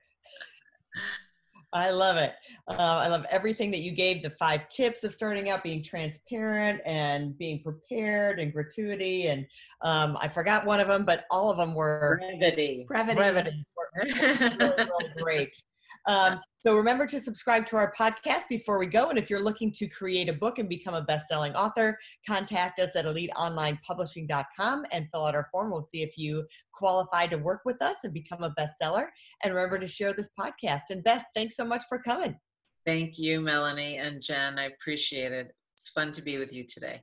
I 1.72 1.90
love 1.90 2.16
it. 2.16 2.34
Uh, 2.66 2.74
I 2.78 3.08
love 3.08 3.26
everything 3.30 3.70
that 3.72 3.80
you 3.80 3.92
gave 3.92 4.22
the 4.22 4.30
five 4.30 4.68
tips 4.68 5.04
of 5.04 5.12
starting 5.12 5.50
out, 5.50 5.62
being 5.62 5.82
transparent 5.82 6.80
and 6.86 7.36
being 7.36 7.62
prepared 7.62 8.40
and 8.40 8.52
gratuity. 8.52 9.28
And 9.28 9.46
um, 9.82 10.16
I 10.20 10.28
forgot 10.28 10.64
one 10.64 10.80
of 10.80 10.88
them, 10.88 11.04
but 11.04 11.26
all 11.30 11.50
of 11.50 11.58
them 11.58 11.74
were 11.74 12.20
brevity. 12.20 12.84
Brevity. 12.88 13.16
brevity. 13.16 13.66
really, 13.94 14.54
really 14.58 15.10
great. 15.18 15.62
Um, 16.06 16.40
so 16.54 16.76
remember 16.76 17.06
to 17.06 17.20
subscribe 17.20 17.66
to 17.66 17.76
our 17.76 17.92
podcast 17.92 18.48
before 18.48 18.78
we 18.78 18.86
go. 18.86 19.10
And 19.10 19.18
if 19.18 19.30
you're 19.30 19.42
looking 19.42 19.70
to 19.72 19.86
create 19.86 20.28
a 20.28 20.32
book 20.32 20.58
and 20.58 20.68
become 20.68 20.94
a 20.94 21.02
best-selling 21.02 21.54
author, 21.54 21.96
contact 22.28 22.80
us 22.80 22.96
at 22.96 23.04
eliteonlinepublishing.com 23.04 24.84
and 24.90 25.06
fill 25.12 25.24
out 25.26 25.34
our 25.34 25.48
form. 25.52 25.70
We'll 25.70 25.82
see 25.82 26.02
if 26.02 26.18
you 26.18 26.44
qualify 26.72 27.26
to 27.26 27.38
work 27.38 27.60
with 27.64 27.80
us 27.80 27.96
and 28.04 28.12
become 28.12 28.42
a 28.42 28.54
bestseller. 28.58 29.06
And 29.44 29.54
remember 29.54 29.78
to 29.78 29.86
share 29.86 30.12
this 30.12 30.30
podcast. 30.38 30.90
And 30.90 31.04
Beth, 31.04 31.24
thanks 31.34 31.56
so 31.56 31.64
much 31.64 31.84
for 31.88 31.98
coming. 31.98 32.36
Thank 32.84 33.18
you, 33.18 33.40
Melanie 33.40 33.98
and 33.98 34.22
Jen. 34.22 34.58
I 34.58 34.64
appreciate 34.66 35.32
it. 35.32 35.54
It's 35.74 35.90
fun 35.90 36.10
to 36.12 36.22
be 36.22 36.38
with 36.38 36.54
you 36.54 36.64
today. 36.64 37.02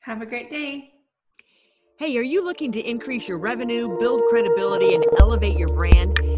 Have 0.00 0.22
a 0.22 0.26
great 0.26 0.48
day. 0.48 0.92
Hey, 1.98 2.16
are 2.16 2.22
you 2.22 2.44
looking 2.44 2.70
to 2.72 2.80
increase 2.80 3.26
your 3.26 3.38
revenue, 3.38 3.98
build 3.98 4.22
credibility, 4.30 4.94
and 4.94 5.04
elevate 5.18 5.58
your 5.58 5.68
brand? 5.68 6.37